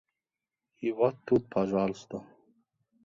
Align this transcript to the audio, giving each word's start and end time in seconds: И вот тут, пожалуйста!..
И 0.79 0.91
вот 0.91 1.15
тут, 1.27 1.47
пожалуйста!.. 1.47 2.23